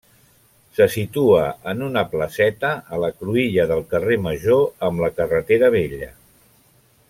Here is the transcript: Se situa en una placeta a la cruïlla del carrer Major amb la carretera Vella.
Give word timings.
Se 0.77 0.85
situa 0.93 1.41
en 1.73 1.83
una 1.87 2.03
placeta 2.13 2.71
a 2.97 3.01
la 3.05 3.11
cruïlla 3.19 3.67
del 3.73 3.85
carrer 3.93 4.19
Major 4.29 4.67
amb 4.89 5.05
la 5.07 5.11
carretera 5.21 5.71
Vella. 5.79 6.11